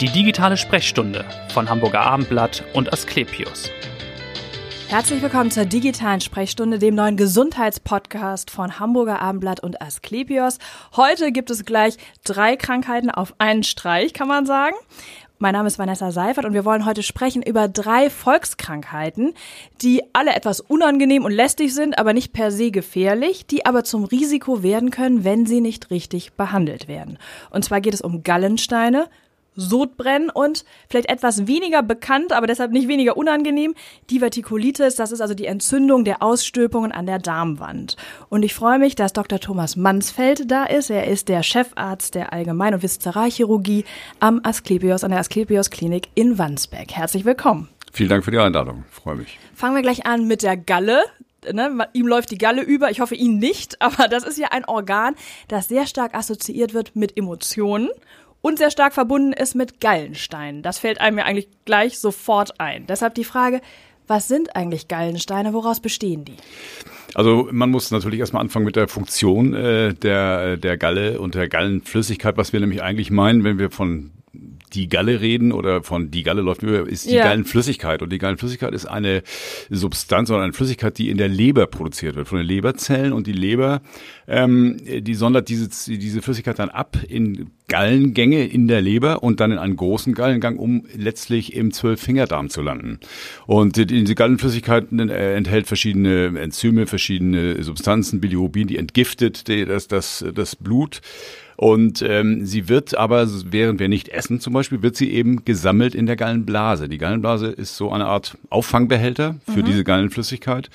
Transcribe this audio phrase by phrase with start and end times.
[0.00, 1.24] Die digitale Sprechstunde
[1.54, 3.70] von Hamburger Abendblatt und Asklepios.
[4.88, 10.58] Herzlich willkommen zur digitalen Sprechstunde, dem neuen Gesundheitspodcast von Hamburger Abendblatt und Asklepios.
[10.96, 14.76] Heute gibt es gleich drei Krankheiten auf einen Streich, kann man sagen.
[15.38, 19.32] Mein Name ist Vanessa Seifert und wir wollen heute sprechen über drei Volkskrankheiten,
[19.80, 24.04] die alle etwas unangenehm und lästig sind, aber nicht per se gefährlich, die aber zum
[24.04, 27.18] Risiko werden können, wenn sie nicht richtig behandelt werden.
[27.48, 29.08] Und zwar geht es um Gallensteine,
[29.56, 33.74] Sodbrennen und vielleicht etwas weniger bekannt, aber deshalb nicht weniger unangenehm,
[34.10, 34.94] Divertikulitis.
[34.94, 37.96] Das ist also die Entzündung der Ausstülpungen an der Darmwand.
[38.28, 39.40] Und ich freue mich, dass Dr.
[39.40, 40.90] Thomas Mansfeld da ist.
[40.90, 43.84] Er ist der Chefarzt der Allgemein- und Viszeralchirurgie
[44.20, 46.92] am Asklepios, an der Asklepios Klinik in Wandsbek.
[46.92, 47.68] Herzlich willkommen.
[47.92, 48.84] Vielen Dank für die Einladung.
[48.90, 49.38] freue mich.
[49.54, 51.02] Fangen wir gleich an mit der Galle.
[51.50, 54.64] Ne, ihm läuft die Galle über, ich hoffe ihn nicht, aber das ist ja ein
[54.64, 55.14] Organ,
[55.48, 57.88] das sehr stark assoziiert wird mit Emotionen
[58.46, 60.62] und sehr stark verbunden ist mit Gallensteinen.
[60.62, 62.86] Das fällt einem ja eigentlich gleich sofort ein.
[62.86, 63.60] Deshalb die Frage,
[64.06, 65.52] was sind eigentlich Gallensteine?
[65.52, 66.36] Woraus bestehen die?
[67.14, 71.48] Also man muss natürlich erstmal anfangen mit der Funktion äh, der, der Galle und der
[71.48, 74.12] Gallenflüssigkeit, was wir nämlich eigentlich meinen, wenn wir von
[74.76, 77.24] die Galle reden oder von die Galle läuft über, ist die ja.
[77.24, 78.02] Gallenflüssigkeit.
[78.02, 79.22] Und die Gallenflüssigkeit ist eine
[79.70, 83.12] Substanz oder eine Flüssigkeit, die in der Leber produziert wird, von den Leberzellen.
[83.12, 83.80] Und die Leber,
[84.28, 89.50] ähm, die sondert diese, diese Flüssigkeit dann ab in Gallengänge in der Leber und dann
[89.50, 93.00] in einen großen Gallengang, um letztlich im Zwölffingerdarm zu landen.
[93.46, 100.54] Und diese Gallenflüssigkeit äh, enthält verschiedene Enzyme, verschiedene Substanzen, Bilirubin, die entgiftet das, das, das
[100.54, 101.00] Blut.
[101.56, 105.94] Und ähm, sie wird aber, während wir nicht essen zum Beispiel, wird sie eben gesammelt
[105.94, 106.88] in der Gallenblase.
[106.88, 109.64] Die Gallenblase ist so eine Art Auffangbehälter für mhm.
[109.64, 110.68] diese Gallenflüssigkeit.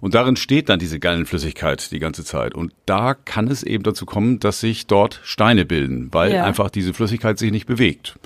[0.00, 2.54] Und darin steht dann diese Gallenflüssigkeit die ganze Zeit.
[2.54, 6.44] Und da kann es eben dazu kommen, dass sich dort Steine bilden, weil ja.
[6.44, 8.16] einfach diese Flüssigkeit sich nicht bewegt.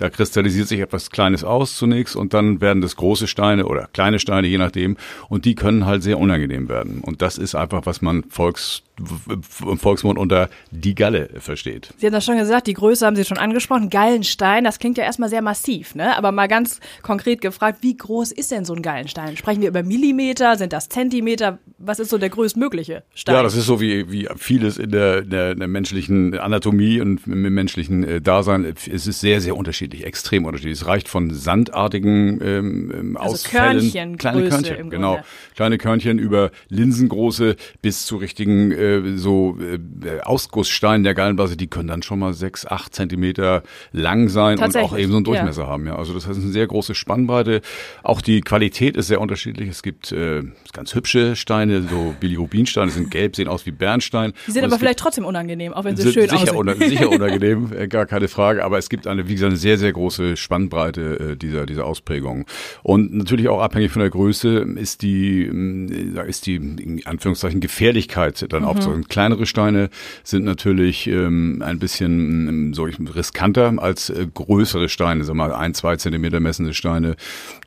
[0.00, 4.18] Da kristallisiert sich etwas Kleines aus zunächst und dann werden das große Steine oder kleine
[4.18, 4.96] Steine, je nachdem.
[5.28, 7.00] Und die können halt sehr unangenehm werden.
[7.02, 11.92] Und das ist einfach, was man Volks im Volksmund unter die Galle versteht.
[11.96, 13.90] Sie haben das schon gesagt, die Größe haben Sie schon angesprochen.
[13.90, 16.16] Gallenstein, das klingt ja erstmal sehr massiv, ne?
[16.16, 19.36] Aber mal ganz konkret gefragt, wie groß ist denn so ein Gallenstein?
[19.36, 20.56] Sprechen wir über Millimeter?
[20.56, 21.58] Sind das Zentimeter?
[21.78, 23.34] Was ist so der größtmögliche Stein?
[23.34, 27.00] Ja, das ist so wie, wie vieles in der, in der, in der menschlichen Anatomie
[27.00, 28.64] und im menschlichen äh, Dasein.
[28.64, 30.80] Es ist sehr, sehr unterschiedlich, extrem unterschiedlich.
[30.80, 33.78] Es reicht von sandartigen ähm, ähm also Ausfällen.
[33.80, 35.18] Körnchen, kleine Größe Körnchen, genau.
[35.54, 41.88] Kleine Körnchen über linsengroße bis zu richtigen äh, so äh, Ausgusssteine der Gallenblase, die können
[41.88, 43.62] dann schon mal sechs, acht Zentimeter
[43.92, 45.68] lang sein und auch eben so einen Durchmesser ja.
[45.68, 45.86] haben.
[45.86, 47.60] Ja, also das heißt eine sehr große Spannbreite.
[48.02, 49.68] Auch die Qualität ist sehr unterschiedlich.
[49.68, 50.42] Es gibt äh,
[50.72, 54.32] ganz hübsche Steine, so Bilirubinsteine, sind gelb, sehen aus wie Bernstein.
[54.46, 56.88] Die sind aber vielleicht trotzdem unangenehm, auch wenn sie schön sicher aussehen.
[56.88, 58.64] sicher unangenehm, äh, gar keine Frage.
[58.64, 62.46] Aber es gibt eine, wie gesagt, eine sehr, sehr große Spannbreite äh, dieser dieser Ausprägung.
[62.82, 68.46] Und natürlich auch abhängig von der Größe ist die äh, ist die in Anführungszeichen Gefährlichkeit
[68.52, 68.68] dann mhm.
[68.70, 69.90] Auch und kleinere Steine
[70.24, 75.74] sind natürlich ähm, ein bisschen ähm, so riskanter als äh, größere Steine, sag mal ein,
[75.74, 77.16] zwei Zentimeter messende Steine.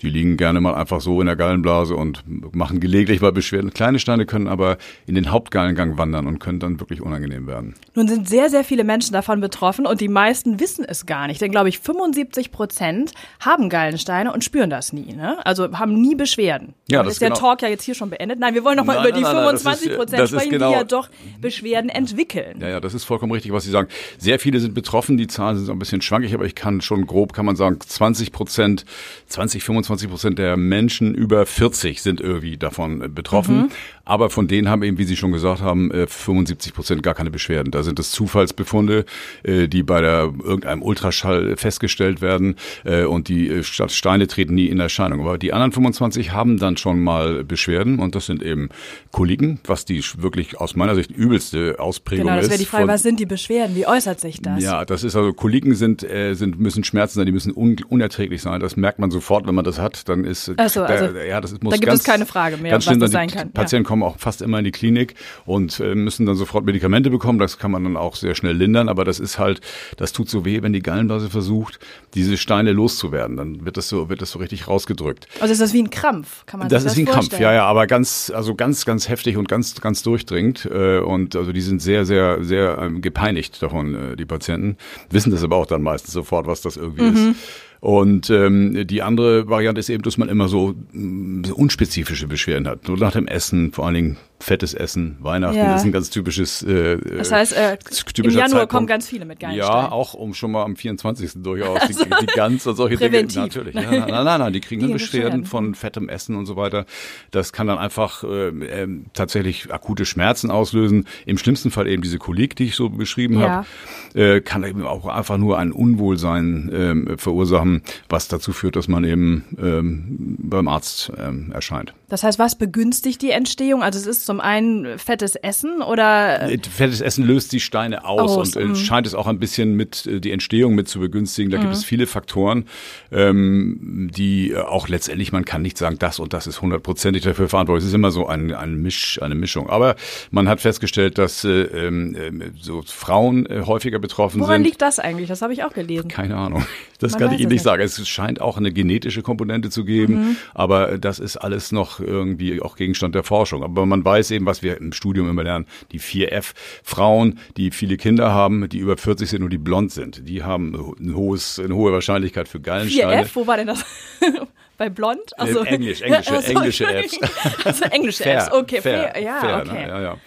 [0.02, 2.24] Die liegen gerne mal einfach so in der Gallenblase und
[2.56, 3.74] machen gelegentlich mal Beschwerden.
[3.74, 7.76] Kleine Steine können aber in den Hauptgallengang wandern und können dann wirklich unangenehm werden.
[7.96, 11.42] Nun sind sehr, sehr viele Menschen davon betroffen und die meisten wissen es gar nicht.
[11.42, 15.14] Denn glaube ich, 75 Prozent haben Gallensteine und spüren das nie.
[15.14, 15.38] Ne?
[15.46, 16.74] Also haben nie Beschwerden.
[16.90, 17.40] Ja, das ist der genau.
[17.40, 18.40] Talk ja jetzt hier schon beendet.
[18.40, 20.76] Nein, wir wollen noch mal nein, über nein, die nein, 25 Prozent sprechen, genau, die
[20.76, 21.10] ja doch
[21.42, 22.60] Beschwerden entwickeln.
[22.62, 23.90] Ja, ja, das ist vollkommen richtig, was Sie sagen.
[24.18, 27.08] Sehr viele sind betroffen, die Zahlen sind so ein bisschen schwankig, aber ich kann schon
[27.08, 28.86] grob, kann man sagen, 20 Prozent,
[29.28, 33.56] 20, 25 Prozent der Menschen über 40 sind irgendwie davon äh, betroffen.
[33.58, 33.70] Mhm.
[34.06, 37.32] Aber von denen haben eben, wie Sie schon gesagt haben, 75 äh, Prozent gar keine
[37.32, 37.72] Beschwerden.
[37.72, 39.06] Da sind es Zufallsbefunde,
[39.44, 45.22] äh, die bei der irgendeinem Ultraschall festgestellt werden und die Steine treten nie in Erscheinung.
[45.22, 48.70] Aber die anderen 25 haben dann schon mal Beschwerden und das sind eben
[49.12, 52.30] Koliken, was die wirklich aus meiner Sicht übelste Ausprägung ist.
[52.30, 53.76] Genau, das wäre die Frage, was sind die Beschwerden?
[53.76, 54.62] Wie äußert sich das?
[54.62, 58.42] Ja, das ist also Koliken sind, äh, sind müssen Schmerzen sein, die müssen un unerträglich
[58.42, 58.60] sein.
[58.60, 60.08] Das merkt man sofort, wenn man das hat.
[60.10, 62.58] Dann ist Ach so, also, da, ja, das muss da gibt ganz, es keine Frage
[62.58, 63.52] mehr, ganz was das sein kann.
[63.52, 63.88] Patienten ja.
[63.88, 65.16] kommen auch fast immer in die Klinik
[65.46, 67.40] und äh, müssen dann sofort Medikamente bekommen.
[67.40, 69.62] Das kann man dann auch sehr schnell lindern, aber das ist halt,
[69.98, 71.80] das tut so weh, wenn die Gallenblase versucht,
[72.14, 73.38] diese Steine loszuwerden.
[73.38, 75.28] Dann wird das so, wird das so richtig rausgedrückt.
[75.40, 77.54] Also ist das wie ein Krampf, kann man das das ist wie ein Krampf, ja,
[77.54, 80.66] ja, aber ganz, also ganz, ganz heftig und ganz, ganz durchdringend.
[80.74, 84.78] Äh, und also die sind sehr, sehr, sehr ähm, gepeinigt davon, äh, die Patienten.
[85.10, 87.32] Wissen das aber auch dann meistens sofort, was das irgendwie mhm.
[87.32, 87.40] ist.
[87.80, 92.68] Und ähm, die andere Variante ist eben, dass man immer so, mm, so unspezifische Beschwerden
[92.68, 92.86] hat.
[92.86, 95.18] So nach dem Essen, vor allen Dingen fettes Essen.
[95.22, 95.76] Weihnachten Ja.
[95.76, 96.62] ist ein ganz typisches.
[96.64, 97.78] Äh, Das heißt, äh, im
[98.14, 98.70] typischer Januar Zeitpunkt.
[98.72, 101.42] kommen ganz viele mit geilen Ja, auch um schon mal am 24.
[101.42, 103.34] durchaus die, die Gans und solche Präventiv.
[103.36, 103.46] Dinge.
[103.48, 103.76] Natürlich.
[103.76, 106.56] Ja, nein, nein, nein, nein, die kriegen Die dann Beschwerden von fettem Essen und so
[106.56, 106.86] weiter.
[107.32, 111.08] Das kann dann einfach äh, ähm, tatsächlich akute Schmerzen auslösen.
[111.26, 113.66] Im schlimmsten Fall eben diese Kolik, die ich so beschrieben Ja.
[114.14, 118.88] habe, äh, kann eben auch einfach nur ein Unwohlsein ähm, verursachen, was dazu führt, dass
[118.88, 121.94] man eben ähm, beim Arzt ähm, erscheint.
[122.10, 123.82] Das heißt, was begünstigt die Entstehung?
[123.82, 128.32] Also es ist zum einen fettes Essen oder Äh, Fettes Essen löst die Steine aus,
[128.38, 128.72] Aus, und mhm.
[128.74, 131.52] äh, scheint es auch ein bisschen mit äh, die Entstehung mit zu begünstigen.
[131.52, 132.66] Da gibt es viele Faktoren,
[133.12, 137.84] ähm, die auch letztendlich, man kann nicht sagen, das und das ist hundertprozentig dafür verantwortlich.
[137.84, 139.70] Es ist immer so ein, ein Misch, eine Mischung.
[139.70, 139.96] Aber
[140.32, 144.64] man hat festgestellt, dass äh, äh, so Frauen äh, häufiger betroffen woran sind.
[144.66, 145.28] liegt das eigentlich?
[145.30, 146.08] Das habe ich auch gelesen.
[146.10, 146.66] Keine Ahnung.
[147.00, 147.64] Das Man kann ich Ihnen nicht nicht.
[147.64, 147.84] sagen.
[147.84, 150.36] Es scheint auch eine genetische Komponente zu geben, Mhm.
[150.54, 153.62] aber das ist alles noch irgendwie auch Gegenstand der Forschung.
[153.62, 156.54] Aber man weiß eben, was wir im Studium immer lernen, die 4F.
[156.84, 160.74] Frauen, die viele Kinder haben, die über 40 sind und die blond sind, die haben
[161.00, 163.24] ein hohes, eine hohe Wahrscheinlichkeit für Gallensteine.
[163.24, 163.84] 4F, wo war denn das?
[164.78, 165.20] Bei Blond?
[165.38, 167.30] Äh, Englisch, englische- Ach so, englische Entschuldigung.
[167.66, 168.82] Also englische Fair, Fs, okay.
[168.82, 169.84] fair, ja, fair, okay.
[169.86, 169.88] Ne?
[169.88, 170.18] Ja, ja.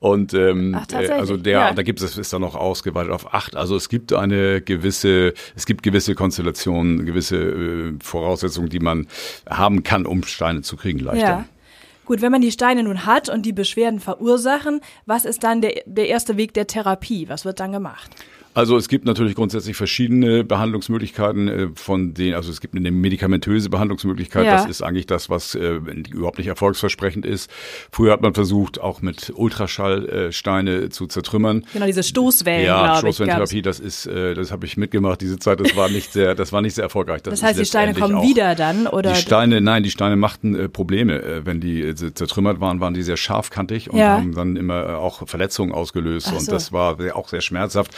[0.00, 1.72] Und ähm, Ach, äh, also der, ja.
[1.72, 3.56] da gibt es, ist dann noch ausgeweitet auf acht.
[3.56, 9.06] Also es gibt eine gewisse, es gibt gewisse Konstellationen, gewisse äh, Voraussetzungen, die man
[9.48, 11.26] haben kann, um Steine zu kriegen leichter.
[11.26, 11.44] Ja.
[12.04, 15.82] Gut, wenn man die Steine nun hat und die Beschwerden verursachen, was ist dann der,
[15.86, 17.28] der erste Weg der Therapie?
[17.28, 18.10] Was wird dann gemacht?
[18.54, 23.68] Also es gibt natürlich grundsätzlich verschiedene Behandlungsmöglichkeiten äh, von denen, also es gibt eine medikamentöse
[23.68, 24.52] Behandlungsmöglichkeit, Ja.
[24.56, 25.80] das ist eigentlich das, was äh,
[26.12, 27.50] überhaupt nicht erfolgsversprechend ist.
[27.90, 31.64] Früher hat man versucht, auch mit Ultraschallsteine äh, zu zertrümmern.
[31.72, 32.96] Genau, diese Stoßwellen, Ja.
[32.96, 36.52] Stoßwellentherapie, das ist, äh, das habe ich mitgemacht, diese Zeit, das war nicht sehr, das
[36.52, 37.22] war nicht sehr erfolgreich.
[37.22, 39.12] Das ist heißt, die Steine kommen wieder dann, oder?
[39.14, 41.20] Die Steine, nein, die Steine machten äh, Probleme.
[41.22, 44.12] Äh, wenn die zertrümmert waren, waren die sehr scharfkantig und Ja.
[44.18, 46.28] haben dann immer auch Verletzungen ausgelöst.
[46.30, 46.52] Ach Und so.
[46.52, 47.90] das war auch sehr schmerzhaft.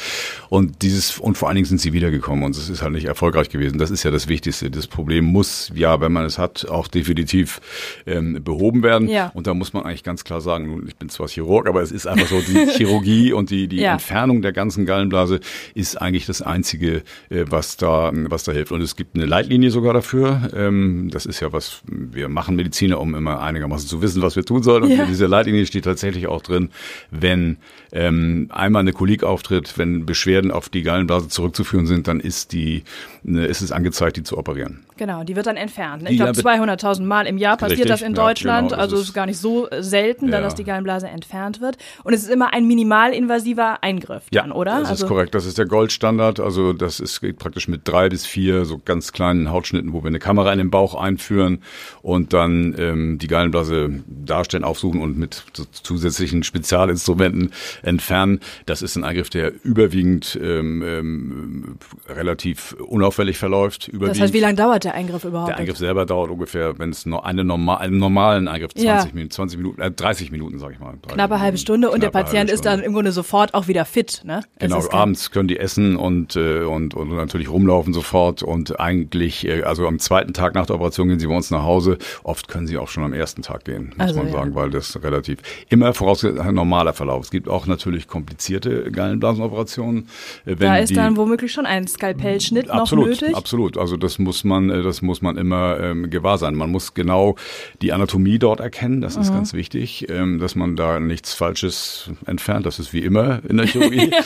[0.48, 3.48] Und dieses, und vor allen Dingen sind sie wiedergekommen und es ist halt nicht erfolgreich
[3.48, 3.78] gewesen.
[3.78, 4.70] Das ist ja das Wichtigste.
[4.70, 7.60] Das Problem muss, ja, wenn man es hat, auch definitiv
[8.06, 9.08] ähm, behoben werden.
[9.08, 9.30] Ja.
[9.34, 11.92] Und da muss man eigentlich ganz klar sagen, nun, ich bin zwar Chirurg, aber es
[11.92, 13.92] ist einfach so, die Chirurgie und die, die Ja.
[13.94, 15.40] Entfernung der ganzen Gallenblase
[15.74, 18.72] ist eigentlich das Einzige, äh, was da, was da hilft.
[18.72, 20.50] Und es gibt eine Leitlinie sogar dafür.
[20.54, 24.44] Ähm, das ist ja was, wir machen Mediziner, um immer einigermaßen zu wissen, was wir
[24.44, 24.84] tun sollen.
[24.84, 25.02] Und Ja.
[25.02, 26.70] in dieser Leitlinie steht tatsächlich auch drin,
[27.10, 27.56] wenn
[27.92, 32.84] ähm, einmal eine Kolik auftritt, wenn Beschwerden auf die Gallenblase zurückzuführen sind, dann ist die,
[33.22, 34.84] ne, ist es angezeigt, die zu operieren.
[34.96, 36.08] Genau, die wird dann entfernt.
[36.08, 36.44] Ich glaube, dann
[36.78, 38.68] 200.000 Mal im Jahr passiert Richtig, das in ja, Deutschland.
[38.70, 40.40] genau, das also es ist- gar nicht so selten, Ja.
[40.40, 41.76] dass die Gallenblase entfernt wird.
[42.04, 44.80] Und es ist immer ein minimalinvasiver Eingriff dann, oder?
[44.80, 45.34] das also, ist korrekt.
[45.34, 46.40] Das ist der Goldstandard.
[46.40, 50.08] Also das ist geht praktisch mit drei bis vier so ganz kleinen Hautschnitten, wo wir
[50.08, 51.62] eine Kamera in den Bauch einführen
[52.02, 57.52] und dann ähm, die Gallenblase darstellen, aufsuchen und mit zusätzlichen Spezialinstrumenten
[57.82, 58.40] entfernen.
[58.66, 61.78] Das ist ein Eingriff, der überwiegend ähm, ähm,
[62.08, 63.88] relativ unauffällig verläuft.
[63.88, 64.16] Überwiegend.
[64.16, 65.50] Das heißt, wie lange dauert der Eingriff überhaupt?
[65.50, 69.04] Der Eingriff selber dauert ungefähr, wenn es eine normal, einen normalen Eingriff 20 Ja.
[69.14, 70.94] Minuten, 20 Minuten, äh, 30 Minuten, sag ich mal.
[71.02, 71.58] 30 Knappe halbe.
[71.58, 74.40] Stunde und der Patient ist dann im Grunde sofort auch wieder fit, ne?
[74.56, 79.46] Es Genau, abends können die essen und, äh, und, und natürlich rumlaufen sofort und eigentlich,
[79.46, 81.98] äh, also am zweiten Tag nach der Operation gehen sie bei uns nach Hause.
[82.24, 84.32] Oft können sie auch schon am ersten Tag gehen, muss Also, man ja.
[84.32, 87.24] sagen, weil das relativ immer vorausgesetzt ein normaler Verlauf.
[87.24, 90.04] Es gibt auch natürlich komplizierte Gallenblasenoperationen.
[90.44, 93.36] äh, Wenn Da ist die, dann womöglich schon ein Skalpellschnitt Absolut, noch nötig.
[93.36, 93.78] absolut.
[93.78, 96.54] Also das muss man, das muss man immer ähm, gewahr sein.
[96.54, 97.36] Man muss genau
[97.82, 99.00] die Anatomie dort erkennen.
[99.00, 99.22] Das Mhm.
[99.22, 102.66] ist ganz wichtig, ähm, dass man da nichts Falsches entfernt.
[102.66, 104.10] Das ist wie immer in der Chirurgie.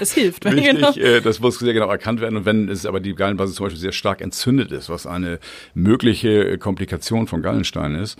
[0.00, 0.44] Es hilft.
[0.50, 0.92] Wichtig, genau.
[0.94, 2.36] äh, das muss sehr genau erkannt werden.
[2.36, 5.38] Und wenn es aber die Gallenblase zum Beispiel sehr stark entzündet ist, was eine
[5.74, 8.18] mögliche äh, Komplikation von Gallenstein ist,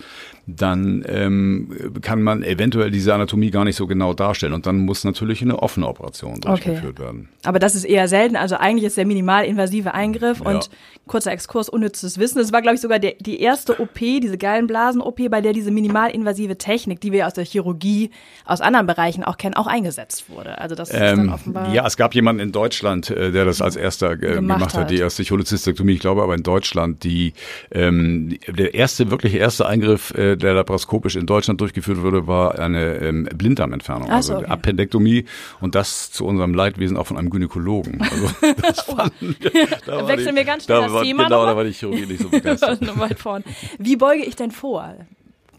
[0.55, 4.53] dann ähm, kann man eventuell diese Anatomie gar nicht so genau darstellen.
[4.53, 7.29] Und dann muss natürlich eine offene Operation durchgeführt werden.
[7.43, 8.35] Aber das ist eher selten.
[8.35, 10.51] Also eigentlich ist der minimalinvasive Eingriff Ja.
[10.51, 10.69] und
[11.07, 12.39] kurzer Exkurs, unnützes Wissen.
[12.39, 16.57] Es war, glaube ich, sogar der, die erste OP, diese Gallenblasen-OP, bei der diese minimalinvasive
[16.57, 18.11] Technik, die wir aus der Chirurgie,
[18.45, 20.59] aus anderen Bereichen auch kennen, auch eingesetzt wurde.
[20.59, 21.73] Also das ist dann Ähm, offenbar.
[21.73, 24.91] ja, es gab jemanden in Deutschland, äh, der das als erster äh, Gemacht gemacht, hat.
[24.91, 27.33] die erste Cholezystektomie, ich glaube aber in Deutschland, die
[27.71, 32.95] ähm, der erste, wirklich erste Eingriff, äh, der laparoskopisch in Deutschland durchgeführt wurde, war eine
[32.95, 34.51] ähm, Blinddarmentfernung, Ach so, also okay.
[34.51, 35.25] Appendektomie
[35.61, 38.01] und das zu unserem Leidwesen auch von einem Gynäkologen.
[38.01, 38.29] Also
[38.61, 39.51] das fanden wir,
[39.85, 41.53] da Wechseln die- wir ganz schnell da das war, Thema Genau, nochmal.
[41.53, 42.81] da war die Chirurgie nicht so begeistert.
[42.89, 43.43] Noch weit vorn.
[43.77, 44.95] Wie beuge ich denn vor?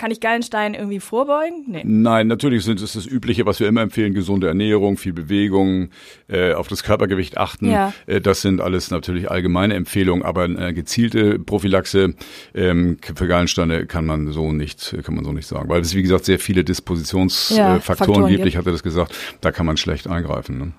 [0.00, 1.64] Kann ich Gallenstein irgendwie vorbeugen?
[1.66, 1.83] Nee.
[1.85, 5.90] Nein, natürlich sind es das Übliche, was wir immer empfehlen, gesunde Ernährung, viel Bewegung,
[6.26, 7.71] äh, auf das Körpergewicht achten.
[7.71, 7.92] Ja.
[8.07, 12.14] Äh, das sind alles natürlich allgemeine Empfehlungen, aber eine gezielte Prophylaxe
[12.54, 15.69] ähm, für Gallensteine kann man so nicht, kann man so nicht sagen.
[15.69, 18.47] Weil es, wie gesagt, sehr viele Dispositionsfaktoren ja, gibt.
[18.47, 20.57] Ich hatte das gesagt, da kann man schlecht eingreifen.
[20.57, 20.73] Ne?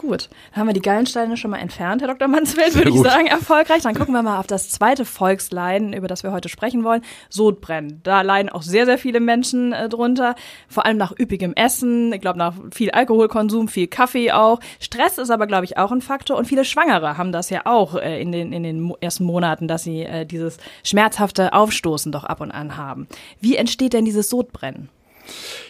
[0.00, 2.26] Gut, dann haben wir die Gallensteine schon mal entfernt, Herr Dr.
[2.26, 3.82] Mansfeld, würde ich sagen, erfolgreich.
[3.82, 8.00] Dann gucken wir mal auf das zweite Volksleiden, über das wir heute sprechen wollen, Sodbrennen.
[8.02, 10.36] Da leiden auch sehr, sehr viele Menschen äh, drunter,
[10.68, 14.60] vor allem nach üppigem Essen, ich glaube nach viel Alkoholkonsum, viel Kaffee auch.
[14.78, 17.94] Stress ist aber, glaube ich, auch ein Faktor und viele Schwangere haben das ja auch
[17.94, 22.40] äh, in, den, in den ersten Monaten, dass sie äh, dieses schmerzhafte Aufstoßen doch ab
[22.40, 23.06] und an haben.
[23.38, 24.88] Wie entsteht denn dieses Sodbrennen?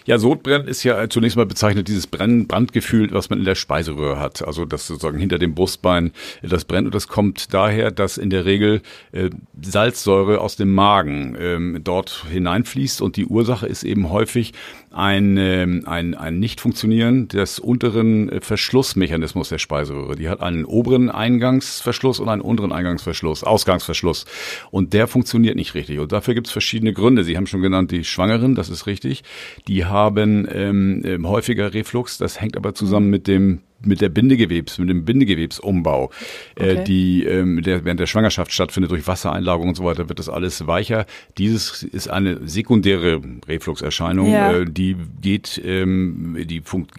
[0.07, 4.19] Ja, Sodbrennen ist ja zunächst mal bezeichnet dieses Brennen, Brandgefühl, was man in der Speiseröhre
[4.19, 4.47] hat.
[4.47, 6.13] Also das sozusagen hinter dem Brustbein
[6.43, 6.87] das brennt.
[6.87, 12.25] Und das kommt daher, dass in der Regel äh, Salzsäure aus dem Magen ähm, dort
[12.31, 13.03] hineinfließt.
[13.03, 14.53] Und die Ursache ist eben häufig
[14.91, 20.17] ein, ähm, ein, ein Nicht-Funktionieren des unteren äh, Verschlussmechanismus der Speiseröhre.
[20.17, 24.25] Die hat einen oberen Eingangsverschluss und einen unteren Eingangsverschluss, Ausgangsverschluss.
[24.71, 26.01] Und der funktioniert nicht richtig.
[26.01, 27.23] Und dafür gibt es verschiedene Gründe.
[27.23, 29.23] Sie haben schon genannt, die Schwangeren, das ist richtig.
[29.69, 32.19] Die haben ähm, ähm häufiger Reflux.
[32.19, 36.11] Das hängt aber zusammen mit dem mit der Bindegewebs, mit dem Bindegewebsumbau,
[36.57, 36.81] äh, okay.
[36.81, 40.29] äh, die ähm, der während der Schwangerschaft stattfindet durch Wassereinlagerung und so weiter, wird das
[40.29, 41.07] alles weicher.
[41.39, 44.53] Dieses ist eine sekundäre Refluxerscheinung, ja.
[44.53, 46.95] äh, die geht, ähm, die funkt,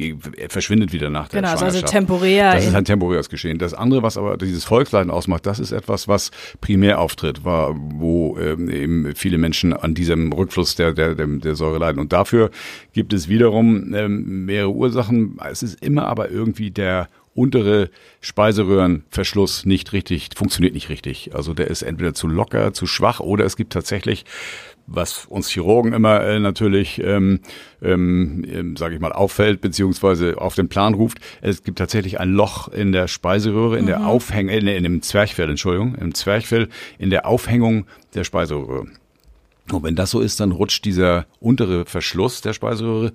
[0.50, 1.94] verschwindet wieder nach der genau, also Schwangerschaft.
[1.94, 2.54] Genau, also temporär.
[2.54, 3.58] Das ist ein temporäres Geschehen.
[3.58, 8.38] Das andere, was aber dieses Volksleiden ausmacht, das ist etwas, was primär auftritt, war, wo
[8.40, 12.00] ähm, eben viele Menschen an diesem Rückfluss der, der, der, der Säure leiden.
[12.00, 12.50] Und dafür
[12.94, 15.38] gibt es wiederum ähm, mehrere Ursachen.
[15.50, 21.34] Es ist immer aber irgendwie der untere Speiseröhrenverschluss nicht richtig, funktioniert nicht richtig.
[21.34, 24.26] Also der ist entweder zu locker, zu schwach oder es gibt tatsächlich
[24.88, 27.40] was uns Chirurgen immer äh, natürlich, ähm,
[27.82, 31.20] ähm, ähm sage ich mal, auffällt beziehungsweise auf den Plan ruft.
[31.42, 33.88] Es gibt tatsächlich ein Loch in der Speiseröhre, in mhm.
[33.88, 38.88] der Aufhängung, in, in dem Zwerchfell, Entschuldigung, im Zwerchfell, in der Aufhängung der Speiseröhre.
[39.72, 43.14] Und wenn das so ist, dann rutscht dieser untere Verschluss der Speiseröhre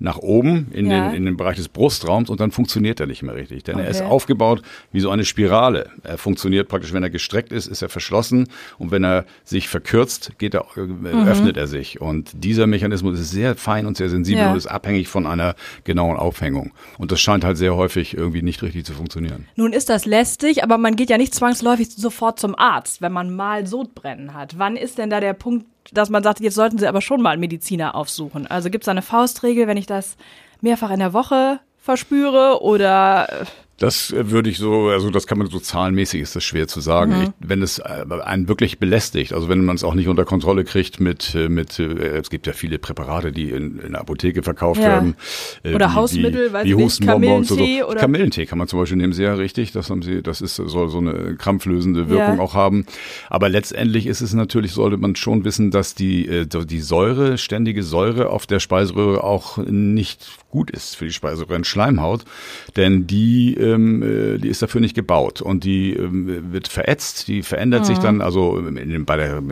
[0.00, 1.08] nach oben in, ja.
[1.08, 3.62] den, in den Bereich des Brustraums und dann funktioniert er nicht mehr richtig.
[3.62, 3.84] Denn okay.
[3.84, 5.90] er ist aufgebaut wie so eine Spirale.
[6.02, 8.48] Er funktioniert praktisch, wenn er gestreckt ist, ist er verschlossen
[8.78, 11.28] und wenn er sich verkürzt, geht er, äh, mhm.
[11.28, 12.00] öffnet er sich.
[12.00, 14.50] Und dieser Mechanismus ist sehr fein und sehr sensibel ja.
[14.50, 16.72] und ist abhängig von einer genauen Aufhängung.
[16.98, 19.46] Und das scheint halt sehr häufig irgendwie nicht richtig zu funktionieren.
[19.54, 23.34] Nun ist das lästig, aber man geht ja nicht zwangsläufig sofort zum Arzt, wenn man
[23.34, 24.58] mal Sodbrennen hat.
[24.58, 27.36] Wann ist denn da der Punkt, dass man sagt, jetzt sollten Sie aber schon mal
[27.36, 28.46] Mediziner aufsuchen.
[28.46, 30.16] Also gibt es da eine Faustregel, wenn ich das
[30.60, 33.44] mehrfach in der Woche verspüre oder äh,
[33.78, 36.80] das äh, würde ich so, also das kann man so zahlenmäßig ist das schwer zu
[36.80, 37.16] sagen.
[37.16, 37.22] Mhm.
[37.22, 40.64] Ich, wenn es äh, einen wirklich belästigt, also wenn man es auch nicht unter Kontrolle
[40.64, 44.80] kriegt mit, äh, mit es gibt ja viele Präparate, die in, in der Apotheke verkauft
[44.80, 44.88] ja.
[44.88, 45.16] werden.
[45.64, 47.88] Oder wie, Hausmittel, weiß wie nicht, Kamillentee so.
[47.88, 48.00] oder?
[48.00, 49.72] Kamillentee kann man zum Beispiel nehmen, sehr richtig.
[49.72, 52.42] Das haben sie, das ist, soll so eine krampflösende Wirkung ja.
[52.42, 52.86] auch haben.
[53.28, 58.30] Aber letztendlich ist es natürlich, sollte man schon wissen, dass die, die Säure, ständige Säure
[58.30, 62.24] auf der Speiseröhre auch nicht gut ist für die Speiseröhrenschleimhaut,
[62.76, 67.42] denn die, ähm, äh, die ist dafür nicht gebaut und die ähm, wird verätzt, die
[67.42, 67.84] verändert mhm.
[67.84, 69.42] sich dann, also in, bei der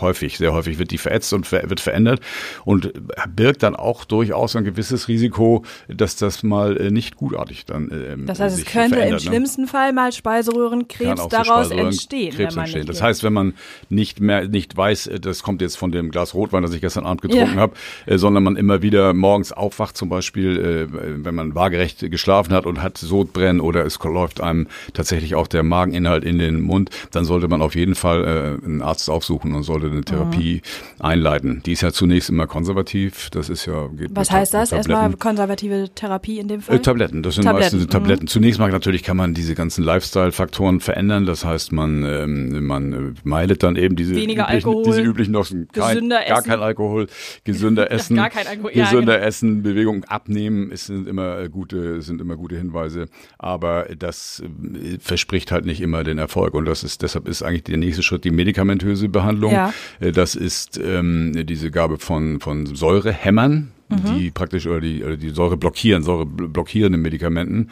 [0.00, 2.20] häufig, sehr häufig wird die verätzt und ver, wird verändert
[2.64, 2.92] und
[3.34, 7.90] birgt dann auch durchaus ein gewisses Risiko, dass das mal äh, nicht gutartig dann.
[7.92, 9.20] Ähm, das heißt, es könnte im ne?
[9.20, 12.34] schlimmsten Fall mal Speiseröhrenkrebs daraus Speiseröhren entstehen.
[12.34, 12.86] Krebs entstehen.
[12.86, 13.54] Das heißt, wenn man
[13.88, 17.04] nicht mehr nicht weiß, äh, das kommt jetzt von dem Glas Rotwein, das ich gestern
[17.04, 17.60] Abend getrunken ja.
[17.60, 17.74] habe,
[18.06, 22.52] äh, sondern man immer wieder morgens aufwacht zum Beispiel Beispiel, äh, wenn man waagerecht geschlafen
[22.52, 26.90] hat und hat Sodbrennen oder es läuft einem tatsächlich auch der Mageninhalt in den Mund,
[27.10, 31.04] dann sollte man auf jeden Fall äh, einen Arzt aufsuchen und sollte eine Therapie mhm.
[31.04, 31.62] einleiten.
[31.66, 33.30] Die ist ja zunächst immer konservativ.
[33.30, 34.70] Das ist ja geht Was heißt das?
[34.70, 36.76] Erstmal konservative Therapie in dem Fall?
[36.76, 37.24] Äh, Tabletten.
[37.24, 37.76] Das sind Tabletten.
[37.76, 38.24] meistens Tabletten.
[38.24, 38.28] Mhm.
[38.28, 41.26] Zunächst mal natürlich kann man diese ganzen Lifestyle-Faktoren verändern.
[41.26, 45.32] Das heißt, man ähm, man äh, meilet dann eben diese Weniger üblichen, Alkohol, diese üblichen
[45.32, 47.08] noch kein, gar kein Alkohol,
[47.44, 49.28] gesünder Essen, gar kein Alkohol, gesünder ja, genau.
[49.28, 53.06] Essen, Bewegung ab abnehmen, es sind immer gute, sind immer gute Hinweise,
[53.42, 56.52] aber das äh, verspricht halt nicht immer den Erfolg.
[56.52, 59.52] Und das ist, deshalb ist eigentlich der nächste Schritt die medikamentöse Behandlung.
[59.52, 59.72] Ja.
[59.98, 64.18] Äh, das ist ähm, diese Gabe von, von Säurehämmern, mhm.
[64.18, 67.70] die praktisch oder die, oder die Säure blockieren, Säure blockierenden Medikamenten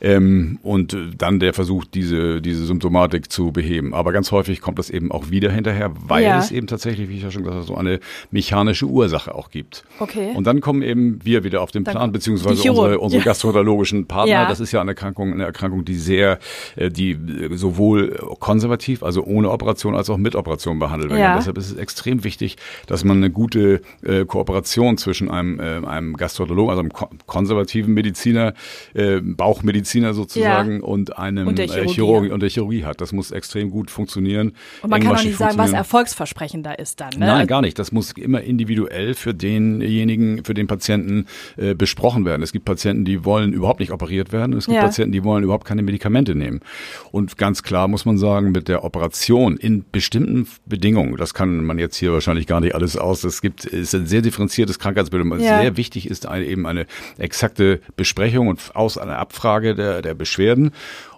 [0.00, 3.92] ähm, und dann der Versuch, diese, diese Symptomatik zu beheben.
[3.94, 6.38] Aber ganz häufig kommt das eben auch wieder hinterher, weil Ja.
[6.38, 9.84] es eben tatsächlich, wie ich ja schon gesagt habe, so eine mechanische Ursache auch gibt.
[9.98, 10.32] Okay.
[10.34, 13.24] Und dann kommen eben wir wieder auf den Plan, beziehungsweise unsere, unsere Ja.
[13.26, 14.32] gastroenterologischen Partner.
[14.32, 14.48] Ja.
[14.48, 16.38] Das ist ja eine Erkrankung, eine Erkrankung, die sehr,
[16.76, 21.20] äh, die äh, sowohl konservativ, also ohne Operation, als auch mit Operation behandelt werden.
[21.22, 21.36] Ja.
[21.36, 26.16] Deshalb ist es extrem wichtig, dass man eine gute äh, Kooperation zwischen einem, äh, einem
[26.16, 28.54] Gastroenterologen, also einem ko konservativen Mediziner,
[28.94, 32.34] äh, Bauchmediziner sozusagen und einem Und äh, Chirurgie, Chirurg ja.
[32.34, 33.00] und der Chirurgie hat.
[33.00, 34.52] Das muss extrem gut funktionieren.
[34.82, 37.10] Und man kann auch nicht sagen, was erfolgsversprechender ist dann.
[37.16, 37.26] Ne?
[37.26, 37.78] Nein, gar nicht.
[37.78, 42.42] Das muss immer individuell für denjenigen, für den Patienten äh, besprochen werden.
[42.42, 44.56] Es gibt Patienten, die wollen überhaupt nicht operiert werden.
[44.56, 44.82] Es gibt Ja.
[44.82, 46.60] Patienten, die wollen überhaupt keine Medikamente nehmen.
[47.12, 51.78] Und ganz klar muss man sagen, mit der Operation in bestimmten Bedingungen, das kann man
[51.78, 53.24] jetzt hier wahrscheinlich gar nicht alles aus.
[53.24, 55.20] Es gibt, ist ein sehr differenziertes Krankheitsbild.
[55.40, 55.60] Ja.
[55.60, 56.86] Sehr wichtig ist eine, eben eine
[57.18, 60.70] exakte Besprechung und aus einer Abfrage der, der Beschwerden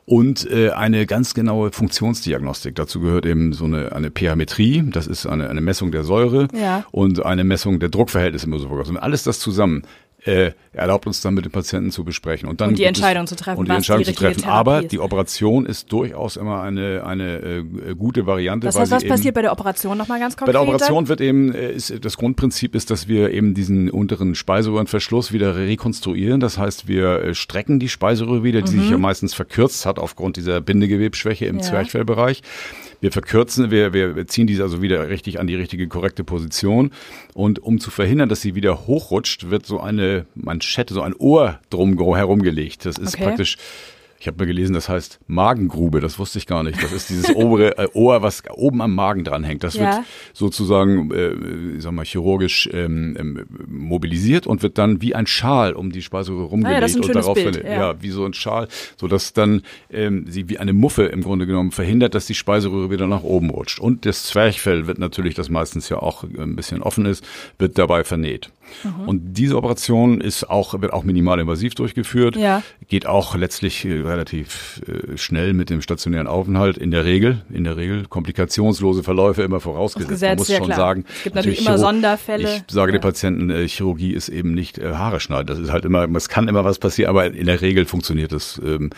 [0.04, 2.74] und äh, eine ganz genaue Funktionsdiagnostik.
[2.74, 6.84] Dazu gehört eben so eine, eine pH-Metrie, das ist eine, eine Messung der Säure Ja.
[6.90, 8.88] und eine Messung der Druckverhältnisse im Esophagus.
[8.90, 9.82] Und alles das zusammen
[10.24, 12.48] äh, erlaubt uns dann mit dem Patienten zu besprechen.
[12.48, 14.40] Und, dann Und die gibt es- Entscheidung zu treffen, Und die Entscheidung die zu treffen.
[14.42, 14.92] Therapie Aber ist.
[14.92, 18.66] die Operation ist durchaus immer eine, eine äh, gute Variante.
[18.66, 20.54] Das heißt, was passiert bei der Operation nochmal ganz bei konkret?
[20.54, 25.32] der Operation wird eben, äh, ist, das Grundprinzip ist, dass wir eben diesen unteren Speiseröhrenverschluss
[25.32, 26.38] wieder rekonstruieren.
[26.40, 30.36] Das heißt, wir äh, strecken die Speiseröhre wieder, die sich ja meistens verkürzt hat aufgrund
[30.36, 31.60] dieser Bindegewebsschwäche im Mhm.
[31.62, 31.66] Ja.
[31.66, 32.42] Zwerchfellbereich.
[33.00, 36.92] Wir verkürzen, wir wir ziehen diese also wieder richtig an die richtige, korrekte Position.
[37.34, 41.58] Und um zu verhindern, dass sie wieder hochrutscht, wird so eine Manschette, so ein Ohr
[41.70, 42.86] drum herumgelegt.
[42.86, 43.24] Das ist Okay.
[43.24, 43.56] praktisch
[44.22, 46.80] ich habe mal gelesen, das heißt Magengrube, das wusste ich gar nicht.
[46.80, 49.64] Das ist dieses obere äh, Ohr, was oben am Magen dranhängt.
[49.64, 49.96] Das Ja.
[49.96, 51.32] wird sozusagen, äh,
[51.76, 56.02] ich sag mal, chirurgisch ähm, ähm, mobilisiert und wird dann wie ein Schal um die
[56.02, 57.72] Speiseröhre rumgelegt Ah ein und darauf Bild, ja.
[57.72, 61.48] ja, wie so ein Schal, so dass dann ähm, sie wie eine Muffe im Grunde
[61.48, 63.80] genommen verhindert, dass die Speiseröhre wieder nach oben rutscht.
[63.80, 67.24] Und das Zwerchfell wird natürlich, das meistens ja auch ein bisschen offen ist,
[67.58, 68.52] wird dabei vernäht.
[68.84, 69.08] Mhm.
[69.08, 72.36] Und diese Operation ist auch, wird auch minimalinvasiv durchgeführt.
[72.36, 72.62] Ja.
[72.88, 76.78] Geht auch letztlich äh, relativ äh, schnell mit dem stationären Aufenthalt.
[76.78, 80.10] In der Regel, in der Regel komplikationslose Verläufe immer vorausgesetzt.
[80.10, 80.76] Man Vorausgesetzt, muss ja schon klar.
[80.78, 81.04] sagen.
[81.16, 82.48] Es gibt natürlich immer Chiro- Sonderfälle.
[82.66, 82.98] Ich sage Ja.
[82.98, 85.46] den Patienten, äh, Chirurgie ist eben nicht äh, Haare schneiden.
[85.46, 88.60] Das ist halt immer, es kann immer was passieren, aber in der Regel funktioniert es
[88.64, 88.90] ähm,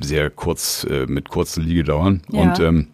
[0.00, 2.22] sehr kurz, äh, mit kurzen Liegedauern.
[2.30, 2.40] Ja.
[2.42, 2.86] Und ähm,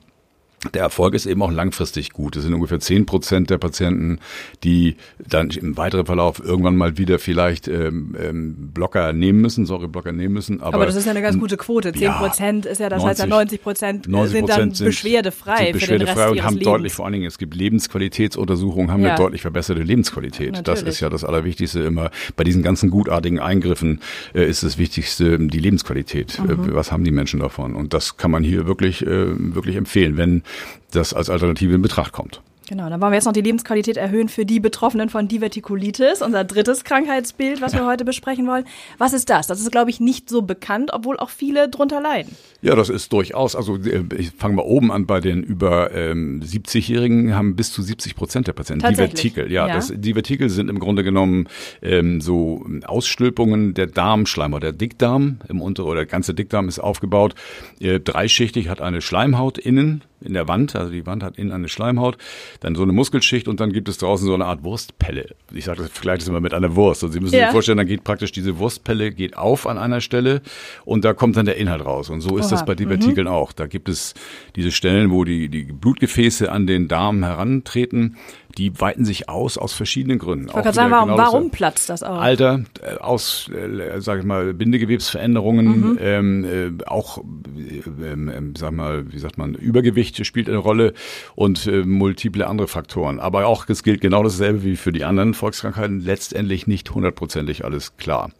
[0.73, 2.37] der Erfolg ist eben auch langfristig gut.
[2.37, 4.19] Es sind ungefähr 10 Prozent der Patienten,
[4.63, 10.13] die dann im weiteren Verlauf irgendwann mal wieder vielleicht ähm, ähm, Blocker nehmen müssen, Säureblocker
[10.13, 10.61] nehmen müssen.
[10.63, 11.93] Aber, Aber das ist ja eine ganz gute Quote.
[11.93, 15.57] 10 Ja, Prozent ist ja, das heißt ja 90 Prozent 90 sind dann sind, beschwerdefrei
[15.57, 16.65] sind für den beschwerdefrei Rest und haben Lebens.
[16.67, 19.11] deutlich, vor allen Dingen, es gibt Lebensqualitätsuntersuchungen, haben Ja.
[19.11, 20.53] eine deutlich verbesserte Lebensqualität.
[20.55, 20.89] Das Natürlich.
[20.95, 22.11] ist ja das Allerwichtigste immer.
[22.37, 24.01] Bei diesen ganzen gutartigen Eingriffen
[24.35, 26.41] äh, ist das Wichtigste die Lebensqualität.
[26.43, 26.51] Mhm.
[26.51, 27.75] Äh, was haben die Menschen davon?
[27.75, 30.43] Und das kann man hier wirklich, äh, wirklich empfehlen, wenn
[30.91, 32.41] das als Alternative in Betracht kommt.
[32.67, 36.45] Genau, dann wollen wir jetzt noch die Lebensqualität erhöhen für die Betroffenen von Divertikulitis, unser
[36.45, 38.65] drittes Krankheitsbild, was wir heute besprechen wollen.
[38.97, 39.47] Was ist das?
[39.47, 42.35] Das ist, glaube ich, nicht so bekannt, obwohl auch viele drunter leiden.
[42.63, 43.55] Ja, das ist durchaus.
[43.55, 47.83] Also äh, ich fange mal oben an bei den über ähm, 70-Jährigen haben bis zu
[47.83, 48.89] 70 Prozent der Patienten?
[48.89, 49.53] Divertikel.
[49.53, 49.75] Ja, Ja.
[49.75, 51.49] Das, Divertikel sind im Grunde genommen
[51.83, 54.63] ähm, so Ausstülpungen der Darmschleimhaut.
[54.63, 57.35] Der Dickdarm im Unter oder der ganze Dickdarm ist aufgebaut
[57.81, 61.69] äh, dreischichtig, hat eine Schleimhaut innen in der Wand, also die Wand hat innen eine
[61.69, 62.17] Schleimhaut,
[62.61, 65.35] dann so eine Muskelschicht und dann gibt es draußen so eine Art Wurstpelle.
[65.53, 67.05] Ich sage das, vergleiche das immer mit einer Wurst.
[67.05, 67.45] Und Sie müssen Ja.
[67.47, 70.41] sich vorstellen, dann geht praktisch diese Wurstpelle geht auf an einer Stelle
[70.85, 72.11] und da kommt dann der Inhalt raus.
[72.11, 72.51] Und so ist Oha.
[72.53, 73.53] das bei Divertikeln auch.
[73.53, 74.15] Da gibt es
[74.57, 78.17] diese Stellen, wo die, die Blutgefäße an den Darm herantreten,
[78.59, 80.49] die weiten sich aus aus verschiedenen Gründen.
[80.49, 82.21] Ich wollte gerade sagen, warum, warum platzt das auch?
[82.21, 88.73] Alter, äh, aus, äh, sag ich mal, Bindegewebsveränderungen, ähm, äh, auch, äh, ähm, ähm, sag
[88.73, 90.95] mal, wie sagt man, Übergewicht spielt eine Rolle
[91.35, 93.21] und äh, multiple andere Faktoren.
[93.21, 97.97] Aber auch, es gilt genau dasselbe wie für die anderen Volkskrankheiten, letztendlich nicht hundertprozentig alles
[97.97, 98.31] klar.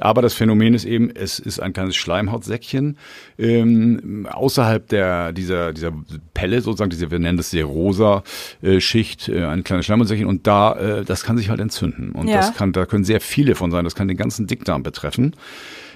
[0.00, 2.96] Aber das Phänomen ist eben, es ist ein kleines Schleimhautsäckchen
[3.38, 5.92] ähm, außerhalb der, dieser, dieser
[6.34, 11.22] Pelle, sozusagen, diese, wir nennen das Serosa-Schicht, äh, ein kleines Schleimhautsäckchen und da, äh, das
[11.24, 12.12] kann sich halt entzünden.
[12.12, 12.36] Und Ja.
[12.36, 13.84] das kann, da können sehr viele von sein.
[13.84, 15.34] Das kann den ganzen Dickdarm betreffen,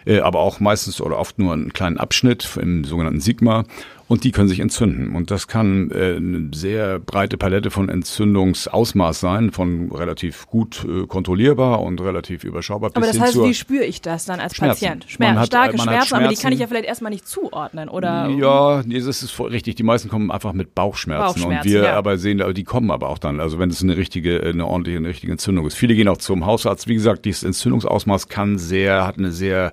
[0.07, 3.65] äh, aber auch meistens oder oft nur einen kleinen Abschnitt im sogenannten Sigma.
[4.13, 5.17] Und die können sich entzünden.
[5.17, 11.07] Und das kann äh, eine sehr breite Palette von Entzündungsausmaß sein, von relativ gut äh,
[11.07, 14.85] kontrollierbar und relativ überschaubar aber das heißt, wie spüre ich das dann als Schmerzen.
[14.85, 15.07] Patient?
[15.09, 16.53] Schmerzen, hat- starke hat Schmerzen, aber die kann Schmerzen.
[16.53, 18.29] ich ja vielleicht erstmal nicht zuordnen, oder?
[18.29, 19.77] Ja, nee, das ist richtig.
[19.77, 21.97] Die meisten kommen einfach mit Bauchschmerzen, und Bauchschmerzen, wir ja.
[21.97, 25.09] aber sehen, die kommen aber auch dann, also wenn es eine richtige, eine ordentliche, eine
[25.09, 25.75] richtige Entzündung ist.
[25.75, 26.87] Viele gehen auch zum Hausarzt.
[26.87, 29.73] Wie gesagt, dieses Entzündungsausmaß kann sehr, hat eine sehr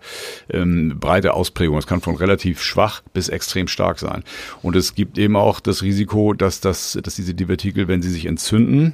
[0.49, 1.77] ähm, breite Ausprägung.
[1.77, 4.23] Es kann von relativ schwach bis extrem stark sein.
[4.61, 8.25] Und es gibt eben auch das Risiko, dass das, dass diese Divertikel, wenn sie sich
[8.25, 8.93] entzünden,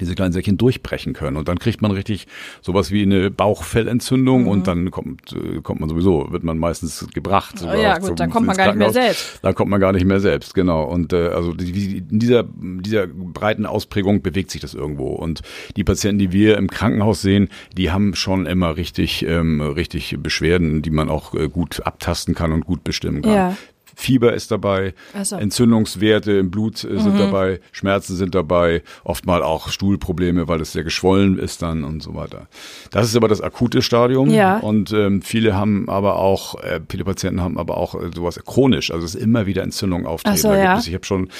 [0.00, 1.36] diese kleinen Säckchen durchbrechen können.
[1.36, 2.26] Und dann kriegt man richtig
[2.60, 4.48] sowas wie eine Bauchfellentzündung Mhm.
[4.48, 7.54] und dann kommt, äh, kommt man sowieso, wird man meistens gebracht.
[7.64, 9.38] Oh ja, zum- gut, dann kommt man gar nicht mehr selbst.
[9.42, 10.82] Da kommt man gar nicht mehr selbst, genau.
[10.84, 15.06] Und äh, also die, in dieser, dieser breiten Ausprägung bewegt sich das irgendwo.
[15.10, 15.42] Und
[15.76, 20.82] die Patienten, die wir im Krankenhaus sehen, die haben schon immer richtig, ähm, richtig Beschwerden,
[20.82, 23.32] die man auch äh, gut abtasten kann und gut bestimmen kann.
[23.32, 23.56] Ja.
[23.98, 25.36] Fieber ist dabei, so.
[25.36, 30.84] Entzündungswerte im Blut äh, sind dabei, Schmerzen sind dabei, oftmal auch Stuhlprobleme, weil es sehr
[30.84, 32.46] geschwollen ist dann und so weiter.
[32.90, 34.58] Das ist aber das akute Stadium Ja.
[34.58, 38.90] und ähm, viele haben aber auch, äh, viele Patienten haben aber auch äh, sowas chronisch,
[38.90, 40.36] also es ist immer wieder Entzündungen auftreten.
[40.36, 40.78] So, ja.
[40.78, 41.30] ich habe schon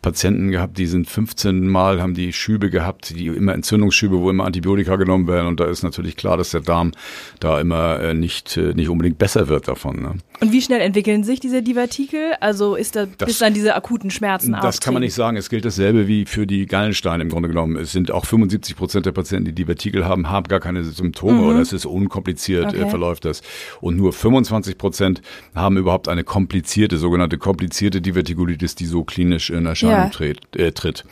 [0.00, 4.46] Patienten gehabt, die sind 15 Mal, haben die Schübe gehabt, die immer Entzündungsschübe, wo immer
[4.46, 6.92] Antibiotika genommen werden und da ist natürlich klar, dass der Darm
[7.40, 10.00] da immer äh, nicht, äh, nicht unbedingt besser wird davon.
[10.00, 10.14] Ne?
[10.40, 12.05] Und wie schnell entwickeln sich diese Divertikel?
[12.40, 15.36] Also ist da bis dann diese akuten Schmerzen Das kann man nicht sagen.
[15.36, 17.76] Es gilt dasselbe wie für die Gallensteine im Grunde genommen.
[17.76, 21.60] Es sind auch 75 Prozent der Patienten, die Divertikel haben, haben gar keine Symptome oder
[21.60, 22.68] es ist unkompliziert, Mhm.
[22.70, 22.82] Okay.
[22.82, 23.42] äh, verläuft das.
[23.80, 25.22] Und nur 25 Prozent
[25.54, 30.08] haben überhaupt eine komplizierte, sogenannte komplizierte Divertikulitis, die so klinisch in Erscheinung Ja.
[30.08, 30.40] tritt.
[30.56, 31.04] Äh, tritt.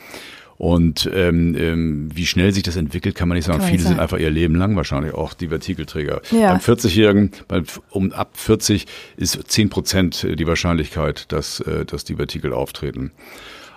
[0.57, 3.59] Und ähm, ähm, wie schnell sich das entwickelt, kann man nicht sagen.
[3.59, 6.21] Kann Viele sind einfach ihr Leben lang wahrscheinlich auch Divertikelträger.
[6.31, 6.51] Ja.
[6.51, 8.85] Beim 40-Jährigen, beim, um ab 40
[9.17, 13.11] ist 10 Prozent die Wahrscheinlichkeit, dass, äh, dass Divertikel auftreten.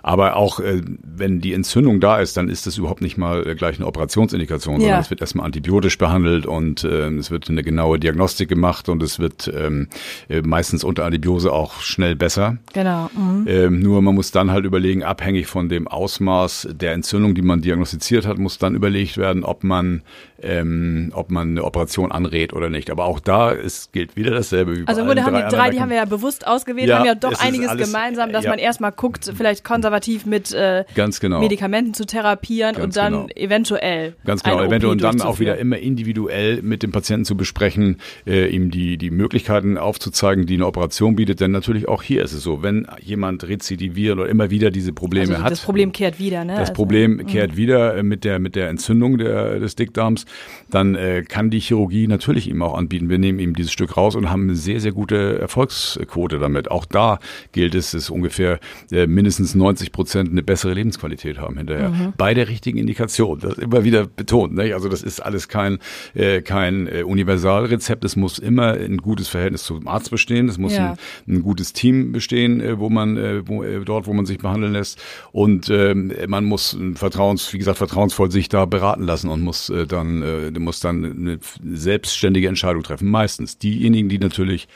[0.03, 3.55] Aber auch äh, wenn die Entzündung da ist, dann ist das überhaupt nicht mal äh,
[3.55, 4.81] gleich eine Operationsindikation, Ja.
[4.81, 9.03] sondern es wird erstmal antibiotisch behandelt und äh, es wird eine genaue Diagnostik gemacht und
[9.03, 9.89] es wird ähm,
[10.29, 12.59] äh, meistens unter Antibiose auch schnell besser.
[12.73, 13.11] Genau.
[13.15, 13.45] Mhm.
[13.49, 17.61] Ähm, nur man muss dann halt überlegen, abhängig von dem Ausmaß der Entzündung, die man
[17.61, 20.03] diagnostiziert hat, muss dann überlegt werden, ob man,
[20.43, 22.91] ähm, ob man eine Operation anrät oder nicht.
[22.91, 25.71] Aber auch da ist, gilt wieder dasselbe wie bei Also allen Grunde haben die drei,
[25.71, 28.51] die haben wir ja bewusst ausgewählt, Ja, haben ja doch einiges alles- gemeinsam, dass ja.
[28.51, 29.88] man erstmal guckt, vielleicht konservativ
[30.27, 30.85] mit äh,
[31.21, 31.41] genau.
[31.41, 33.29] Medikamenten zu therapieren Ganz und dann genau.
[33.35, 37.97] eventuell Ganz genau, eventuell und dann auch wieder immer individuell mit dem Patienten zu besprechen,
[38.27, 41.41] äh, ihm die, die Möglichkeiten aufzuzeigen, die eine Operation bietet.
[41.41, 45.35] Denn natürlich auch hier ist es so, wenn jemand rezidiviert oder immer wieder diese Probleme
[45.35, 45.53] also hat.
[45.53, 46.53] Das Problem kehrt wieder, ne?
[46.53, 50.25] Das Also, Problem kehrt wieder äh, mit der, mit der Entzündung der, des Dickdarms.
[50.71, 53.09] Dann äh, kann die Chirurgie natürlich ihm auch anbieten.
[53.09, 56.71] Wir nehmen ihm dieses Stück raus und haben eine sehr, sehr gute Erfolgsquote damit.
[56.71, 57.19] Auch da
[57.53, 58.59] gilt es, dass ungefähr
[58.91, 61.91] äh, mindestens 90 Prozent eine bessere Lebensqualität haben hinterher.
[61.91, 62.13] Mhm.
[62.17, 63.39] Bei der richtigen Indikation.
[63.39, 64.55] Das immer wieder betont.
[64.55, 64.75] Ne?
[64.75, 65.79] Also das ist alles kein,
[66.15, 68.05] äh, kein äh, Universalrezept.
[68.05, 70.49] Es muss immer ein gutes Verhältnis zum Arzt bestehen.
[70.49, 70.97] Es muss Ja.
[71.27, 74.39] ein, ein gutes Team bestehen, äh, wo man, äh, wo, äh, dort, wo man sich
[74.39, 75.01] behandeln lässt.
[75.33, 79.87] Und ähm, man muss vertrauens, wie gesagt, vertrauensvoll sich da beraten lassen und muss äh,
[79.87, 83.09] dann, äh, muss dann eine selbstständige Entscheidung treffen.
[83.09, 84.69] Meistens diejenigen, die natürlich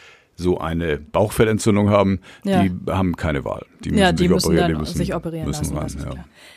[0.43, 2.63] so eine Bauchfellentzündung haben, Ja.
[2.65, 3.65] die haben keine Wahl.
[3.85, 5.99] Die müssen ja, die sich müssen operieren, die müssen, sich operieren müssen lassen.
[5.99, 6.15] ist ja.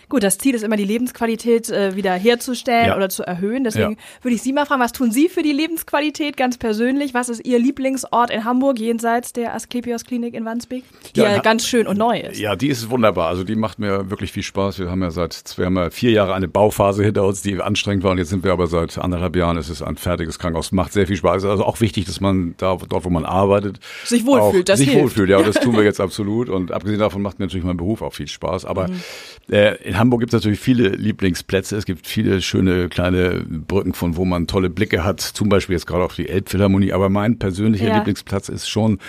[0.10, 2.95] Gut, das Ziel ist immer, die Lebensqualität äh, wieder herzustellen Ja.
[2.98, 3.63] oder zu erhöhen.
[3.63, 7.15] Deswegen würde ich Sie mal fragen, was tun Sie für die Lebensqualität ganz persönlich?
[7.15, 10.84] Was ist Ihr Lieblingsort in Hamburg jenseits der Asklepios Klinik in Wandsbek?
[11.15, 12.39] Die ja, ganz schön und neu ist.
[12.39, 13.30] Ja, die ist wunderbar.
[13.30, 14.78] Also die macht mir wirklich viel Spaß.
[14.78, 18.04] Wir haben ja seit wir haben ja vier Jahre eine Bauphase hinter uns, die anstrengend
[18.04, 18.12] war.
[18.12, 19.58] Und jetzt sind wir aber seit anderthalb Jahren.
[19.58, 20.71] Es ist ein fertiges Krankenhaus.
[20.71, 21.45] Macht sehr viel Spaß.
[21.45, 25.01] Also auch wichtig, dass man da dort, wo man arbeitet, Sich wohlfühlt, das sich hilft.
[25.03, 25.29] wohlfühlt.
[25.29, 26.49] Ja, und das tun wir jetzt absolut.
[26.49, 28.65] Und abgesehen davon macht mir natürlich mein Beruf auch viel Spaß.
[28.65, 29.53] Aber Mhm.
[29.53, 31.75] äh, in Hamburg gibt es natürlich viele Lieblingsplätze.
[31.75, 35.19] Es gibt viele schöne kleine Brücken, von wo man tolle Blicke hat.
[35.21, 36.93] Zum Beispiel jetzt gerade auf die Elbphilharmonie.
[36.93, 37.95] Aber mein persönlicher Ja.
[37.97, 38.99] Lieblingsplatz ist schon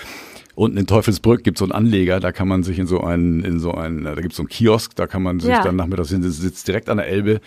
[0.56, 3.44] Unten in Teufelsbrück gibt es so einen Anleger, da kann man sich in so einen,
[3.44, 5.62] in so einen, da gibt es so einen Kiosk, da kann man sich Ja.
[5.62, 7.40] dann nachmittags hin, sitzt direkt an der Elbe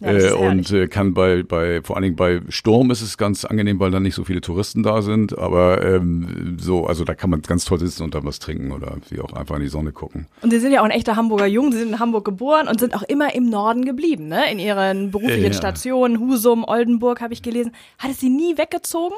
[0.00, 3.46] Ja, äh, und äh, kann bei, bei, vor allen Dingen bei Sturm ist es ganz
[3.46, 7.30] angenehm, weil dann nicht so viele Touristen da sind, aber ähm, so, also da kann
[7.30, 9.92] man ganz toll sitzen und dann was trinken oder wie auch einfach in die Sonne
[9.92, 10.26] gucken.
[10.42, 11.72] Und Sie sind ja auch ein echter Hamburger Jung.
[11.72, 14.52] Sie sind in Hamburg geboren und sind auch immer im Norden geblieben, ne?
[14.52, 15.52] In Ihren beruflichen Ja.
[15.54, 17.72] Stationen, Husum, Oldenburg, habe ich gelesen.
[17.98, 19.14] Hat es Sie nie weggezogen?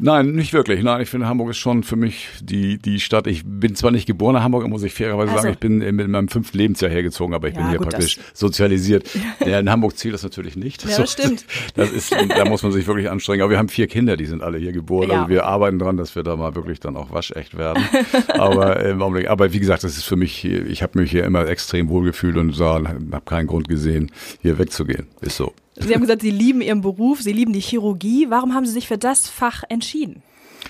[0.00, 0.82] Nein, nicht wirklich.
[0.82, 3.26] Nein, ich finde Hamburg ist schon für mich die, die Stadt.
[3.26, 5.42] Ich bin zwar nicht geboren in Hamburg, muss ich fairerweise also.
[5.42, 8.18] sagen, ich bin mit meinem fünften Lebensjahr hergezogen, aber ich ja, bin hier gut, praktisch
[8.32, 9.08] sozialisiert.
[9.46, 10.84] Ja, in Hamburg zählt das natürlich nicht.
[10.84, 11.44] Ja, das stimmt.
[11.74, 13.42] Das ist, da muss man sich wirklich anstrengen.
[13.42, 15.08] Aber wir haben vier Kinder, die sind alle hier geboren.
[15.08, 15.16] Ja.
[15.18, 17.84] Also wir arbeiten dran, dass wir da mal wirklich dann auch waschecht werden.
[18.28, 21.88] aber, äh, aber wie gesagt, das ist für mich, ich habe mich hier immer extrem
[21.88, 24.10] wohlgefühlt und habe keinen Grund gesehen,
[24.42, 25.06] hier wegzugehen.
[25.20, 25.52] Ist so.
[25.80, 28.30] Sie haben gesagt, Sie lieben Ihren Beruf, Sie lieben die Chirurgie.
[28.30, 30.22] Warum haben Sie sich für das Fach entschieden?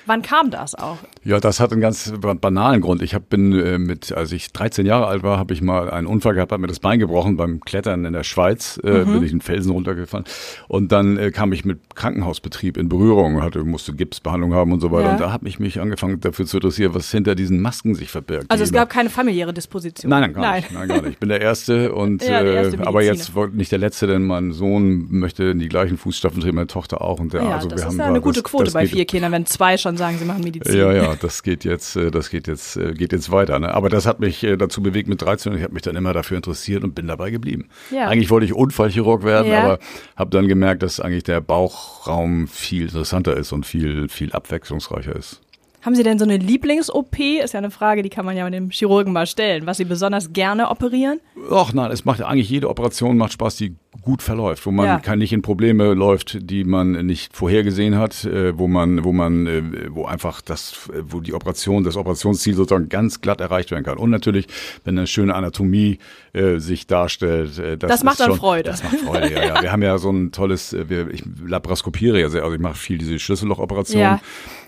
[0.08, 0.96] Wann kam das auch?
[1.22, 3.02] Ja, das hat einen ganz banalen Grund.
[3.02, 6.06] Ich hab, bin äh, mit, als ich 13 Jahre alt war, habe ich mal einen
[6.06, 9.12] Unfall gehabt, habe mir das Bein gebrochen beim Klettern in der Schweiz, äh, mhm.
[9.12, 10.24] bin ich einen Felsen runtergefallen
[10.66, 14.90] und dann äh, kam ich mit Krankenhausbetrieb in Berührung, hatte musste Gipsbehandlung haben und so
[14.90, 15.12] weiter ja.
[15.12, 18.46] und da habe ich mich angefangen dafür zu interessieren, was hinter diesen Masken sich verbirgt.
[18.50, 20.08] Also es gab keine familiäre Disposition.
[20.08, 20.60] Nein, nein, gar nein.
[20.62, 20.72] nicht.
[20.72, 21.10] Nein, gar nicht.
[21.10, 24.52] Ich bin der erste und ja, erste äh, aber jetzt nicht der letzte, denn mein
[24.52, 27.80] Sohn möchte in die gleichen Fußstapfen treten, meine Tochter auch und der, ja, also das
[27.82, 30.24] wir ist haben ja eine gute Quote bei vier Kindern, wenn zwei schon sagen, sie
[30.24, 30.78] machen Medizin.
[30.78, 33.58] Ja, ja, das geht jetzt, äh, das geht jetzt, äh, geht jetzt weiter.
[33.58, 33.74] Ne?
[33.74, 36.14] Aber das hat mich äh, dazu bewegt mit 13 und ich habe mich dann immer
[36.14, 37.68] dafür interessiert und bin dabei geblieben.
[37.90, 38.08] Ja.
[38.08, 39.62] Eigentlich wollte ich Unfallchirurg werden, ja.
[39.62, 39.78] aber
[40.16, 45.42] habe dann gemerkt, dass eigentlich der Bauchraum viel interessanter ist und viel, viel abwechslungsreicher ist.
[45.82, 47.18] Haben Sie denn so eine Lieblings-OP?
[47.42, 49.84] Ist ja eine Frage, die kann man ja mit dem Chirurgen mal stellen, was Sie
[49.84, 51.20] besonders gerne operieren?
[51.50, 53.76] Ach nein, es macht eigentlich jede Operation macht Spaß, die
[54.08, 55.00] gut verläuft, wo man ja.
[55.00, 59.46] kein, nicht in Probleme läuft, die man nicht vorhergesehen hat, äh, wo man, wo man,
[59.46, 63.98] äh, wo einfach das, wo die Operation, das Operationsziel sozusagen ganz glatt erreicht werden kann.
[63.98, 64.46] Und natürlich,
[64.84, 65.98] wenn eine schöne Anatomie
[66.32, 68.70] äh, sich darstellt, äh, das, das macht dann schon, Freude.
[68.70, 69.62] Das macht Freude, ja, ja.
[69.62, 72.78] Wir haben ja so ein tolles, äh, wir, ich laparoskopiere ja sehr, also ich mache
[72.78, 74.00] viel diese Schlüssellochoperation.
[74.00, 74.20] Ja.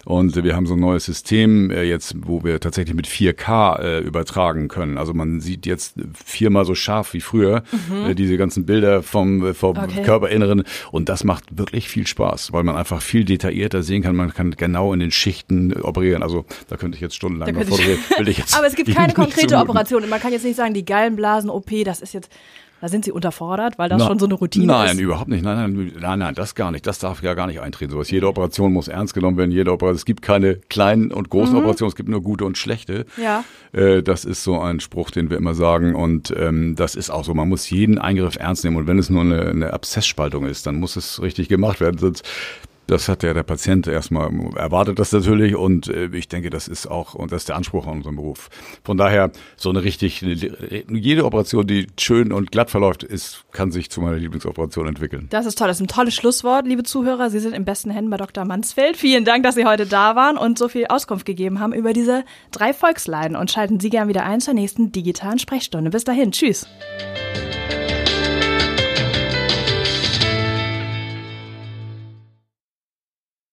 [0.04, 3.98] Und wir haben so ein neues System äh, jetzt, wo wir tatsächlich mit 4K äh,
[4.00, 4.96] übertragen können.
[4.96, 8.10] Also man sieht jetzt viermal so scharf wie früher mhm.
[8.10, 10.02] äh, diese ganzen Bilder vom, äh, vom okay.
[10.02, 10.64] Körperinneren.
[10.90, 14.16] Und das macht wirklich viel Spaß, weil man einfach viel detaillierter sehen kann.
[14.16, 16.22] Man kann genau in den Schichten operieren.
[16.22, 20.08] Also da könnte ich jetzt stundenlang noch ich, Aber es gibt keine konkrete Operation.
[20.08, 22.30] Man kann jetzt nicht sagen, die Gallenblasen-OP, das ist jetzt
[22.81, 24.95] da sind Sie unterfordert, weil das Na, schon so eine Routine nein, ist?
[24.95, 25.45] Nein, überhaupt nicht.
[25.45, 26.87] Nein, nein, nein, nein, das gar nicht.
[26.87, 27.93] Das darf ja gar nicht eintreten.
[27.93, 28.11] Sowas.
[28.11, 29.51] Jede Operation muss ernst genommen werden.
[29.51, 29.97] Jede Operation.
[29.97, 31.61] Es gibt keine kleinen und großen mhm.
[31.61, 31.90] Operationen.
[31.90, 33.05] Es gibt nur gute und schlechte.
[33.16, 33.45] Ja.
[33.73, 35.95] Äh, das ist so ein Spruch, den wir immer sagen.
[35.95, 37.35] Und ähm, das ist auch so.
[37.35, 38.77] Man muss jeden Eingriff ernst nehmen.
[38.77, 41.99] Und wenn es nur eine, eine Abszessspaltung ist, dann muss es richtig gemacht werden.
[41.99, 42.25] Sonst
[42.90, 46.87] das hat ja der Patient erstmal erwartet das natürlich und äh, ich denke, das ist
[46.87, 48.48] auch und das ist der Anspruch an unserem Beruf.
[48.85, 53.90] Von daher so eine richtig jede Operation, die schön und glatt verläuft, ist kann sich
[53.90, 55.29] zu meiner Lieblingsoperation entwickeln.
[55.31, 57.31] Das ist toll, das ist ein tolles Schlusswort, liebe Zuhörer.
[57.31, 58.44] Sie sind in besten Händen bei Dr.
[58.44, 58.96] Mansfeld.
[58.96, 62.24] Vielen Dank, dass Sie heute da waren und so viel Auskunft gegeben haben über diese
[62.50, 65.90] drei Volksleiden und schalten Sie gern wieder ein zur nächsten digitalen Sprechstunde.
[65.90, 66.66] Bis dahin, tschüss.